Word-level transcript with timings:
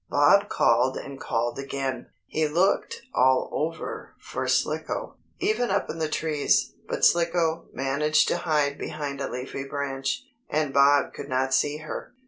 Bob 0.09 0.49
called 0.49 0.97
and 0.97 1.19
called 1.21 1.59
again. 1.59 2.07
He 2.25 2.47
looked 2.47 3.03
all 3.13 3.49
over 3.53 4.15
for 4.19 4.47
Slicko, 4.47 5.15
even 5.39 5.69
up 5.69 5.91
in 5.91 5.99
the 5.99 6.09
trees, 6.09 6.73
but 6.89 7.05
Slicko 7.05 7.67
managed 7.71 8.27
to 8.29 8.37
hide 8.37 8.79
behind 8.79 9.21
a 9.21 9.29
leafy 9.29 9.63
branch, 9.63 10.23
and 10.49 10.73
Bob 10.73 11.13
could 11.13 11.29
not 11.29 11.53
see 11.53 11.77
her. 11.77 12.15